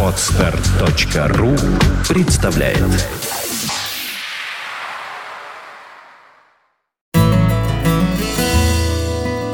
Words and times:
Отстар.ру 0.00 1.56
представляет 2.08 2.78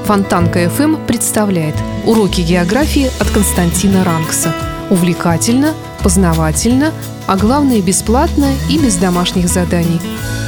Фонтанка 0.04 0.64
FM 0.64 1.06
представляет 1.06 1.74
уроки 2.04 2.42
географии 2.42 3.10
от 3.20 3.30
Константина 3.30 4.04
Рангса. 4.04 4.52
Увлекательно, 4.90 5.72
познавательно, 6.02 6.92
а 7.26 7.38
главное 7.38 7.80
бесплатно 7.80 8.52
и 8.68 8.78
без 8.78 8.96
домашних 8.96 9.48
заданий. 9.48 10.00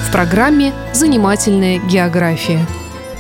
В 0.06 0.12
программе 0.12 0.74
«Занимательная 0.92 1.78
география». 1.78 2.66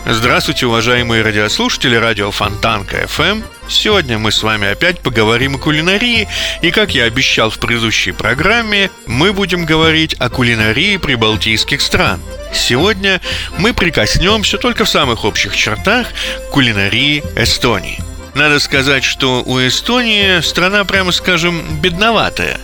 Здравствуйте, 0.04 0.66
уважаемые 0.66 1.22
радиослушатели 1.22 1.94
радио 1.94 2.32
Фонтанка 2.32 3.04
FM. 3.04 3.44
Сегодня 3.68 4.18
мы 4.18 4.32
с 4.32 4.42
вами 4.42 4.66
опять 4.66 4.98
поговорим 4.98 5.54
о 5.54 5.58
кулинарии, 5.58 6.26
и, 6.60 6.72
как 6.72 6.92
я 6.92 7.04
обещал 7.04 7.50
в 7.50 7.60
предыдущей 7.60 8.10
программе, 8.10 8.90
мы 9.06 9.32
будем 9.32 9.64
говорить 9.64 10.14
о 10.14 10.28
кулинарии 10.28 10.96
прибалтийских 10.96 11.80
стран. 11.80 12.20
Сегодня 12.52 13.20
мы 13.58 13.74
прикоснемся 13.74 14.58
только 14.58 14.84
в 14.84 14.90
самых 14.90 15.24
общих 15.24 15.56
чертах 15.56 16.08
к 16.08 16.50
кулинарии 16.50 17.22
Эстонии– 17.36 18.02
надо 18.34 18.60
сказать, 18.60 19.04
что 19.04 19.42
у 19.44 19.58
Эстонии 19.58 20.40
страна, 20.40 20.84
прямо 20.84 21.12
скажем, 21.12 21.80
бедноватая. 21.80 22.58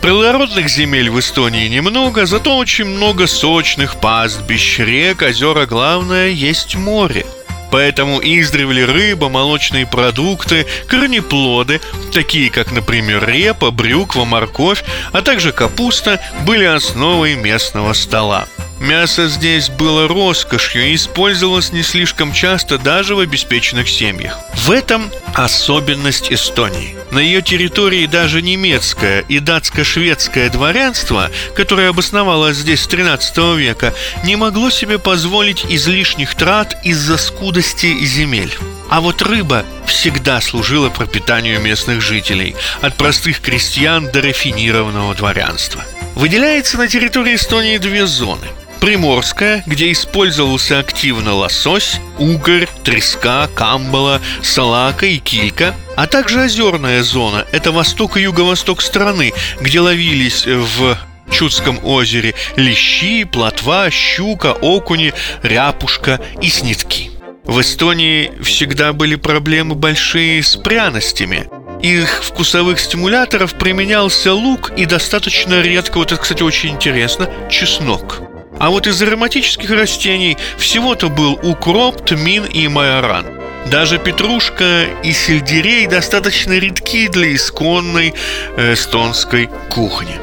Плодородных 0.00 0.68
земель 0.68 1.10
в 1.10 1.20
Эстонии 1.20 1.68
немного, 1.68 2.26
зато 2.26 2.56
очень 2.56 2.86
много 2.86 3.26
сочных 3.26 4.00
пастбищ, 4.00 4.78
рек, 4.78 5.22
озер, 5.22 5.58
а 5.58 5.66
главное, 5.66 6.28
есть 6.28 6.74
море. 6.74 7.24
Поэтому 7.72 8.20
издревле 8.20 8.84
рыба, 8.84 9.30
молочные 9.30 9.86
продукты, 9.86 10.66
корнеплоды, 10.88 11.80
такие 12.12 12.50
как, 12.50 12.70
например, 12.70 13.26
репа, 13.26 13.70
брюква, 13.70 14.26
морковь, 14.26 14.84
а 15.12 15.22
также 15.22 15.52
капуста, 15.52 16.20
были 16.44 16.64
основой 16.64 17.34
местного 17.34 17.94
стола. 17.94 18.46
Мясо 18.82 19.28
здесь 19.28 19.68
было 19.68 20.08
роскошью 20.08 20.88
и 20.88 20.96
использовалось 20.96 21.70
не 21.70 21.84
слишком 21.84 22.32
часто 22.32 22.78
даже 22.78 23.14
в 23.14 23.20
обеспеченных 23.20 23.88
семьях. 23.88 24.36
В 24.54 24.72
этом 24.72 25.08
особенность 25.34 26.32
Эстонии. 26.32 26.96
На 27.12 27.20
ее 27.20 27.42
территории 27.42 28.06
даже 28.06 28.42
немецкое 28.42 29.20
и 29.28 29.38
датско-шведское 29.38 30.50
дворянство, 30.50 31.30
которое 31.54 31.90
обосновалось 31.90 32.56
здесь 32.56 32.80
с 32.80 32.88
13 32.88 33.56
века, 33.56 33.94
не 34.24 34.34
могло 34.34 34.68
себе 34.68 34.98
позволить 34.98 35.64
излишних 35.68 36.34
трат 36.34 36.76
из-за 36.82 37.18
скудости 37.18 38.04
земель. 38.04 38.52
А 38.90 39.00
вот 39.00 39.22
рыба 39.22 39.64
всегда 39.86 40.40
служила 40.40 40.90
пропитанию 40.90 41.60
местных 41.60 42.00
жителей, 42.00 42.56
от 42.80 42.96
простых 42.96 43.42
крестьян 43.42 44.10
до 44.10 44.22
рафинированного 44.22 45.14
дворянства. 45.14 45.84
Выделяется 46.16 46.78
на 46.78 46.88
территории 46.88 47.36
Эстонии 47.36 47.78
две 47.78 48.06
зоны– 48.06 48.48
Приморская, 48.82 49.62
где 49.64 49.92
использовался 49.92 50.80
активно 50.80 51.34
лосось, 51.34 52.00
угорь, 52.18 52.66
треска, 52.82 53.48
камбала, 53.54 54.20
салака 54.42 55.06
и 55.06 55.18
килька, 55.18 55.76
а 55.96 56.08
также 56.08 56.42
озерная 56.42 57.04
зона– 57.04 57.46
это 57.52 57.70
восток 57.70 58.16
и 58.16 58.22
юго-восток 58.22 58.82
страны, 58.82 59.34
где 59.60 59.78
ловились 59.78 60.46
в 60.46 60.98
Чудском 61.30 61.78
озере 61.84 62.34
лещи, 62.56 63.22
плотва, 63.22 63.88
щука, 63.92 64.52
окуни, 64.52 65.14
ряпушка 65.44 66.20
и 66.40 66.48
снитки. 66.48 67.12
В 67.44 67.60
Эстонии 67.60 68.32
всегда 68.42 68.92
были 68.92 69.14
проблемы 69.14 69.76
большие 69.76 70.42
с 70.42 70.56
пряностями. 70.56 71.48
Их 71.82 72.24
вкусовых 72.24 72.80
стимуляторов 72.80 73.54
применялся 73.54 74.34
лук 74.34 74.72
и 74.76 74.86
достаточно 74.86 75.60
редко, 75.60 75.98
вот 75.98 76.10
это, 76.10 76.20
кстати, 76.20 76.42
очень 76.42 76.70
интересно, 76.70 77.30
чеснок. 77.48 78.31
А 78.62 78.70
вот 78.70 78.86
из 78.86 79.02
ароматических 79.02 79.70
растений 79.70 80.38
всего-то 80.56 81.08
был 81.08 81.32
укроп, 81.42 82.06
тмин 82.06 82.44
и 82.44 82.68
майоран. 82.68 83.26
Даже 83.72 83.98
петрушка 83.98 84.84
и 85.02 85.12
сельдерей 85.12 85.88
достаточно 85.88 86.52
редки 86.52 87.08
для 87.08 87.34
исконной 87.34 88.14
э, 88.56 88.74
эстонской 88.74 89.50
кухни. 89.68 90.14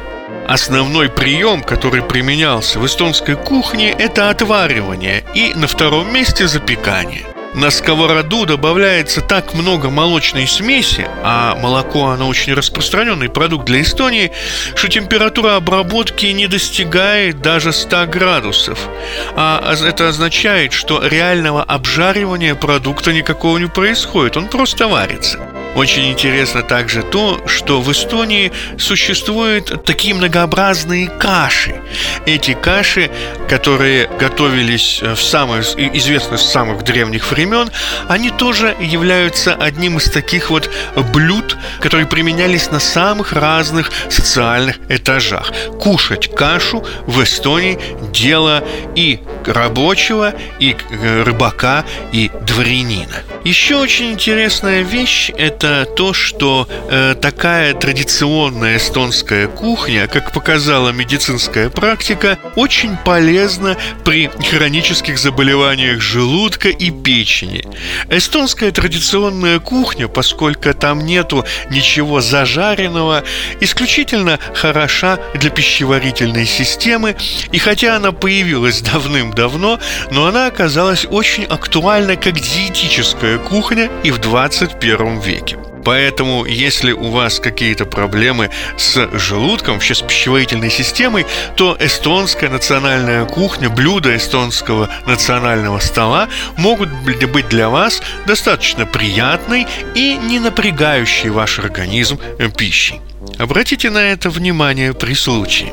Основной 0.48 1.10
прием, 1.10 1.62
который 1.62 2.00
применялся 2.00 2.80
в 2.80 2.86
эстонской 2.86 3.36
кухне, 3.36 3.90
это 3.90 4.30
отваривание 4.30 5.22
и 5.34 5.52
на 5.54 5.66
втором 5.66 6.10
месте 6.10 6.48
запекание– 6.48 7.26
на 7.54 7.70
сковороду 7.70 8.46
добавляется 8.46 9.20
так 9.20 9.54
много 9.54 9.90
молочной 9.90 10.46
смеси, 10.46 11.08
а 11.22 11.56
молоко 11.56 12.10
оно 12.10 12.28
очень 12.28 12.54
распространенный 12.54 13.28
продукт 13.28 13.66
для 13.66 13.82
Эстонии, 13.82 14.32
что 14.74 14.88
температура 14.88 15.56
обработки 15.56 16.26
не 16.26 16.46
достигает 16.46 17.42
даже 17.42 17.72
100 17.72 18.06
градусов. 18.06 18.88
А 19.36 19.74
это 19.74 20.08
означает, 20.08 20.72
что 20.72 21.04
реального 21.04 21.62
обжаривания 21.62 22.54
продукта 22.54 23.12
никакого 23.12 23.58
не 23.58 23.66
происходит, 23.66 24.36
он 24.36 24.48
просто 24.48 24.88
варится. 24.88 25.38
Очень 25.76 26.10
интересно 26.10 26.62
также 26.62 27.02
то, 27.02 27.40
что 27.46 27.80
в 27.80 27.90
Эстонии 27.92 28.52
существуют 28.76 29.84
такие 29.84 30.14
многообразные 30.14 31.08
каши. 31.08 31.80
Эти 32.26 32.54
каши, 32.54 33.10
которые 33.48 34.08
готовились 34.18 35.00
в 35.00 35.20
самых 35.20 35.78
известных 35.78 36.40
с 36.40 36.50
самых 36.50 36.82
древних 36.82 37.30
времен, 37.30 37.70
они 38.08 38.30
тоже 38.30 38.76
являются 38.80 39.54
одним 39.54 39.98
из 39.98 40.10
таких 40.10 40.50
вот 40.50 40.68
блюд, 41.12 41.56
которые 41.80 42.06
применялись 42.06 42.70
на 42.70 42.80
самых 42.80 43.32
разных 43.32 43.90
социальных 44.08 44.78
этажах. 44.88 45.52
Кушать 45.80 46.34
кашу 46.34 46.84
в 47.06 47.22
Эстонии 47.22 47.78
дело 48.12 48.64
и 48.96 49.20
рабочего, 49.46 50.34
и 50.58 50.76
рыбака, 51.24 51.84
и 52.12 52.30
дворянина. 52.46 53.22
Еще 53.44 53.76
очень 53.76 54.12
интересная 54.12 54.82
вещь– 54.82 55.30
это 55.38 55.59
то, 55.60 56.12
что 56.14 56.66
э, 56.90 57.14
такая 57.20 57.74
традиционная 57.74 58.78
эстонская 58.78 59.46
кухня, 59.46 60.06
как 60.06 60.32
показала 60.32 60.90
медицинская 60.90 61.68
практика, 61.68 62.38
очень 62.56 62.96
полезна 62.96 63.76
при 64.04 64.28
хронических 64.50 65.18
заболеваниях 65.18 66.00
желудка 66.00 66.68
и 66.68 66.90
печени. 66.90 67.64
Эстонская 68.08 68.72
традиционная 68.72 69.58
кухня, 69.58 70.08
поскольку 70.08 70.72
там 70.72 71.04
нету 71.04 71.44
ничего 71.70 72.20
зажаренного, 72.20 73.22
исключительно 73.60 74.38
хороша 74.54 75.18
для 75.34 75.50
пищеварительной 75.50 76.46
системы, 76.46 77.16
и 77.52 77.58
хотя 77.58 77.96
она 77.96 78.12
появилась 78.12 78.80
давным-давно, 78.92 79.78
но 80.10 80.26
она 80.26 80.46
оказалась 80.46 81.06
очень 81.10 81.44
актуальна 81.44 82.16
как 82.16 82.40
диетическая 82.40 83.38
кухня 83.38 83.90
и 84.02 84.10
в 84.10 84.18
21 84.18 85.20
веке. 85.20 85.49
Поэтому, 85.84 86.44
если 86.44 86.92
у 86.92 87.10
вас 87.10 87.40
какие-то 87.40 87.84
проблемы 87.86 88.50
с 88.76 89.08
желудком, 89.18 89.74
вообще 89.74 89.94
с 89.94 90.02
пищеварительной 90.02 90.70
системой, 90.70 91.26
то 91.56 91.76
эстонская 91.80 92.50
национальная 92.50 93.24
кухня, 93.24 93.70
блюда 93.70 94.16
эстонского 94.16 94.90
национального 95.06 95.78
стола 95.78 96.28
могут 96.56 96.90
быть 96.90 97.48
для 97.48 97.68
вас 97.68 98.02
достаточно 98.26 98.86
приятной 98.86 99.66
и 99.94 100.16
не 100.16 100.38
напрягающей 100.38 101.30
ваш 101.30 101.58
организм 101.58 102.18
пищей. 102.56 103.00
Обратите 103.38 103.90
на 103.90 103.98
это 103.98 104.30
внимание 104.30 104.92
при 104.92 105.14
случае. 105.14 105.72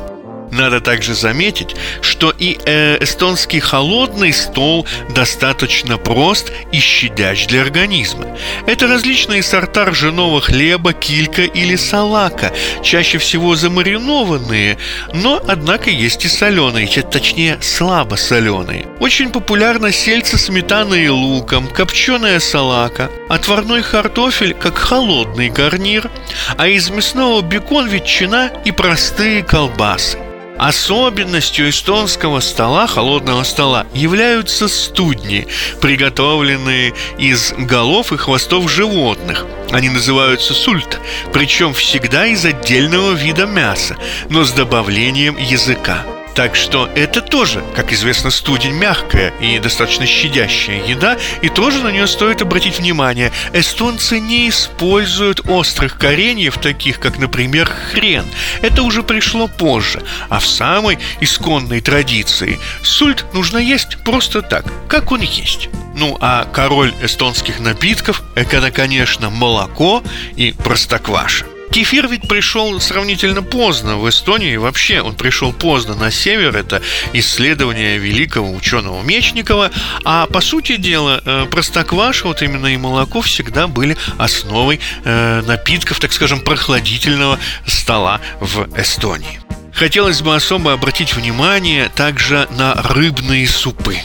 Надо 0.50 0.80
также 0.80 1.14
заметить, 1.14 1.76
что 2.00 2.32
и 2.36 2.58
э, 2.64 3.02
эстонский 3.02 3.60
холодный 3.60 4.32
стол 4.32 4.86
достаточно 5.14 5.98
прост 5.98 6.52
и 6.72 6.80
щадящ 6.80 7.46
для 7.46 7.62
организма. 7.62 8.26
Это 8.66 8.86
различные 8.86 9.42
сорта 9.42 9.86
ржаного 9.86 10.40
хлеба, 10.40 10.92
килька 10.92 11.42
или 11.42 11.76
салака, 11.76 12.52
чаще 12.82 13.18
всего 13.18 13.56
замаринованные, 13.56 14.78
но, 15.12 15.42
однако, 15.46 15.90
есть 15.90 16.24
и 16.24 16.28
соленые, 16.28 16.88
точнее, 17.02 17.58
слабо 17.60 18.16
соленые. 18.16 18.86
Очень 19.00 19.30
популярно 19.30 19.92
сельце 19.92 20.38
сметаной 20.38 21.04
и 21.04 21.08
луком, 21.08 21.66
копченая 21.68 22.40
салака, 22.40 23.10
отварной 23.28 23.82
картофель 23.82 24.54
как 24.54 24.78
холодный 24.78 25.50
гарнир, 25.50 26.10
а 26.56 26.68
из 26.68 26.90
мясного 26.90 27.42
бекон, 27.42 27.88
ветчина 27.88 28.50
и 28.64 28.72
простые 28.72 29.42
колбасы. 29.42 30.18
Особенностью 30.58 31.70
эстонского 31.70 32.40
стола, 32.40 32.88
холодного 32.88 33.44
стола, 33.44 33.86
являются 33.94 34.66
студни, 34.66 35.46
приготовленные 35.80 36.94
из 37.16 37.52
голов 37.56 38.12
и 38.12 38.16
хвостов 38.16 38.68
животных. 38.70 39.46
Они 39.70 39.88
называются 39.88 40.54
сульт, 40.54 41.00
причем 41.32 41.72
всегда 41.74 42.26
из 42.26 42.44
отдельного 42.44 43.12
вида 43.12 43.46
мяса, 43.46 43.96
но 44.30 44.44
с 44.44 44.50
добавлением 44.50 45.36
языка. 45.36 46.04
Так 46.38 46.54
что 46.54 46.88
это 46.94 47.20
тоже, 47.20 47.64
как 47.74 47.92
известно, 47.92 48.30
студень 48.30 48.70
мягкая 48.70 49.30
и 49.40 49.58
достаточно 49.58 50.06
щадящая 50.06 50.86
еда, 50.86 51.18
и 51.42 51.48
тоже 51.48 51.82
на 51.82 51.90
нее 51.90 52.06
стоит 52.06 52.42
обратить 52.42 52.78
внимание. 52.78 53.32
Эстонцы 53.52 54.20
не 54.20 54.48
используют 54.48 55.40
острых 55.48 55.98
кореньев, 55.98 56.56
таких 56.58 57.00
как, 57.00 57.18
например, 57.18 57.68
хрен. 57.68 58.24
Это 58.62 58.84
уже 58.84 59.02
пришло 59.02 59.48
позже. 59.48 60.00
А 60.28 60.38
в 60.38 60.46
самой 60.46 61.00
исконной 61.20 61.80
традиции 61.80 62.60
сульт 62.82 63.26
нужно 63.34 63.58
есть 63.58 63.98
просто 64.04 64.40
так, 64.40 64.64
как 64.88 65.10
он 65.10 65.22
есть. 65.22 65.70
Ну, 65.96 66.16
а 66.20 66.44
король 66.44 66.94
эстонских 67.02 67.58
напитков– 67.58 68.22
это, 68.36 68.70
конечно, 68.70 69.28
молоко 69.28 70.04
и 70.36 70.52
простокваша. 70.52 71.46
Кефир 71.70 72.08
ведь 72.08 72.28
пришел 72.28 72.80
сравнительно 72.80 73.42
поздно 73.42 73.98
в 73.98 74.08
Эстонии. 74.08 74.56
Вообще 74.56 75.00
он 75.00 75.14
пришел 75.14 75.52
поздно 75.52 75.94
на 75.94 76.10
север. 76.10 76.56
Это 76.56 76.82
исследование 77.12 77.98
великого 77.98 78.52
ученого 78.52 79.02
Мечникова. 79.02 79.70
А 80.04 80.26
по 80.26 80.40
сути 80.40 80.76
дела, 80.76 81.20
э, 81.24 81.46
простокваша, 81.50 82.26
вот 82.26 82.42
именно 82.42 82.66
и 82.66 82.76
молоко 82.76 83.20
всегда 83.20 83.66
были 83.66 83.96
основой 84.16 84.80
э, 85.04 85.42
напитков, 85.42 86.00
так 86.00 86.12
скажем, 86.12 86.40
прохладительного 86.40 87.38
стола 87.66 88.20
в 88.40 88.68
Эстонии. 88.78 89.40
Хотелось 89.72 90.22
бы 90.22 90.34
особо 90.34 90.72
обратить 90.72 91.14
внимание 91.14 91.88
также 91.94 92.48
на 92.50 92.74
рыбные 92.74 93.46
супы. 93.46 93.98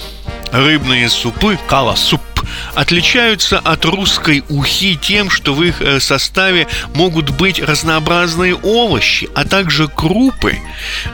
Рыбные 0.52 1.10
супы, 1.10 1.58
кала-суп, 1.68 2.22
отличаются 2.76 3.60
от 3.60 3.86
русской 3.86 4.44
ухи 4.50 4.96
тем, 4.96 5.30
что 5.30 5.54
в 5.54 5.64
их 5.64 5.82
э, 5.82 6.00
составе 6.00 6.68
могут 6.94 7.30
быть 7.32 7.62
разнообразные 7.62 8.56
овощи, 8.56 9.30
а 9.36 9.46
также 9.46 9.88
крупы, 9.88 10.58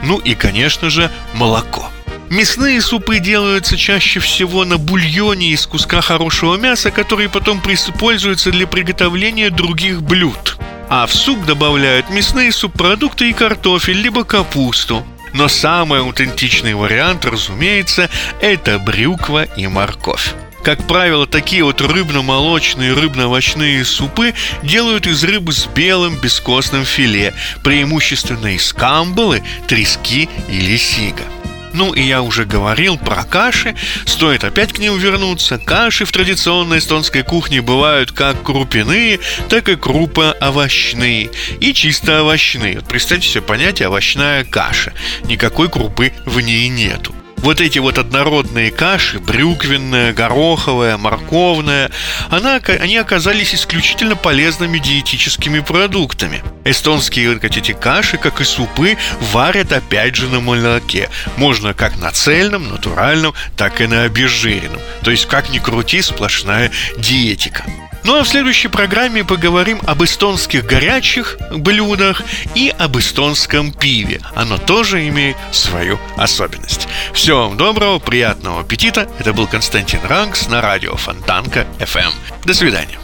ну 0.02 0.18
и, 0.18 0.34
конечно 0.34 0.90
же, 0.90 1.10
молоко. 1.34 1.90
Мясные 2.30 2.80
супы 2.80 3.18
делаются 3.18 3.76
чаще 3.76 4.20
всего 4.20 4.64
на 4.64 4.78
бульоне 4.78 5.48
из 5.48 5.66
куска 5.66 6.00
хорошего 6.00 6.56
мяса, 6.56 6.92
который 6.92 7.28
потом 7.28 7.60
используется 7.66 8.52
для 8.52 8.68
приготовления 8.68 9.50
других 9.50 10.00
блюд. 10.00 10.56
А 10.88 11.06
в 11.06 11.12
суп 11.12 11.44
добавляют 11.44 12.08
мясные 12.10 12.52
субпродукты 12.52 13.30
и 13.30 13.32
картофель, 13.32 14.00
либо 14.00 14.22
капусту. 14.22 15.04
Но 15.32 15.48
самый 15.48 16.00
аутентичный 16.00 16.74
вариант, 16.74 17.24
разумеется, 17.24 18.08
это 18.40 18.78
брюква 18.78 19.44
и 19.44 19.66
морковь. 19.66 20.34
Как 20.62 20.86
правило, 20.86 21.26
такие 21.26 21.64
вот 21.64 21.80
рыбно-молочные, 21.80 22.92
рыбно-овощные 22.92 23.84
супы 23.84 24.34
делают 24.62 25.06
из 25.06 25.24
рыбы 25.24 25.52
с 25.52 25.66
белым 25.66 26.16
бескостным 26.16 26.84
филе, 26.84 27.32
преимущественно 27.64 28.54
из 28.54 28.72
камбалы, 28.72 29.42
трески 29.68 30.28
или 30.48 30.76
сига. 30.76 31.24
Ну 31.72 31.92
и 31.94 32.02
я 32.02 32.22
уже 32.22 32.44
говорил 32.44 32.98
про 32.98 33.22
каши, 33.24 33.74
стоит 34.04 34.44
опять 34.44 34.72
к 34.72 34.78
ним 34.78 34.98
вернуться. 34.98 35.56
Каши 35.58 36.04
в 36.04 36.12
традиционной 36.12 36.78
эстонской 36.78 37.22
кухне 37.22 37.62
бывают 37.62 38.12
как 38.12 38.42
крупяные, 38.42 39.20
так 39.48 39.68
и 39.68 39.76
крупоовощные 39.76 41.30
и 41.60 41.72
чисто 41.72 42.22
овощные. 42.22 42.76
Вот 42.76 42.88
представьте 42.88 43.28
себе 43.28 43.42
понятие 43.42 43.88
овощная 43.88 44.44
каша. 44.44 44.92
Никакой 45.24 45.70
крупы 45.70 46.12
в 46.26 46.40
ней 46.40 46.68
нету 46.68 47.14
вот 47.42 47.60
эти 47.60 47.78
вот 47.78 47.98
однородные 47.98 48.70
каши, 48.70 49.18
брюквенная, 49.18 50.12
гороховая, 50.12 50.96
морковная, 50.96 51.90
она, 52.28 52.56
они 52.56 52.96
оказались 52.96 53.54
исключительно 53.54 54.16
полезными 54.16 54.78
диетическими 54.78 55.60
продуктами. 55.60 56.42
Эстонские 56.64 57.34
вот 57.34 57.44
эти 57.44 57.72
каши, 57.72 58.18
как 58.18 58.40
и 58.40 58.44
супы, 58.44 58.96
варят 59.32 59.72
опять 59.72 60.16
же 60.16 60.28
на 60.28 60.40
молоке. 60.40 61.08
Можно 61.36 61.74
как 61.74 61.96
на 61.98 62.10
цельном, 62.12 62.68
натуральном, 62.68 63.34
так 63.56 63.80
и 63.80 63.86
на 63.86 64.04
обезжиренном. 64.04 64.80
То 65.02 65.10
есть, 65.10 65.26
как 65.26 65.50
ни 65.50 65.58
крути, 65.58 66.02
сплошная 66.02 66.70
диетика. 66.98 67.64
Ну 68.04 68.18
а 68.18 68.22
в 68.22 68.28
следующей 68.28 68.68
программе 68.68 69.24
поговорим 69.24 69.80
об 69.86 70.02
эстонских 70.02 70.64
горячих 70.64 71.38
блюдах 71.50 72.22
и 72.54 72.72
об 72.78 72.98
эстонском 72.98 73.72
пиве. 73.72 74.20
Оно 74.34 74.58
тоже 74.58 75.06
имеет 75.08 75.36
свою 75.52 75.98
особенность. 76.16 76.88
Всего 77.12 77.48
вам 77.48 77.56
доброго, 77.56 77.98
приятного 77.98 78.60
аппетита. 78.60 79.08
Это 79.18 79.32
был 79.32 79.46
Константин 79.46 80.00
Ранкс 80.04 80.48
на 80.48 80.60
радио 80.60 80.96
Фонтанка 80.96 81.66
FM. 81.78 82.12
До 82.44 82.54
свидания. 82.54 82.98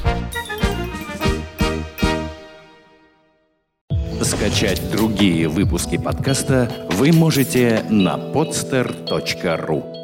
Скачать 4.23 4.91
другие 4.91 5.49
выпуски 5.49 5.99
подкаста 5.99 6.89
вы 6.91 7.13
можете 7.13 7.85
на 7.91 8.17
podster.ru 8.17 9.96